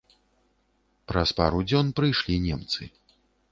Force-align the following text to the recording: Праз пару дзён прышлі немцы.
Праз 1.11 1.29
пару 1.41 1.61
дзён 1.69 1.93
прышлі 2.01 2.41
немцы. 2.49 2.81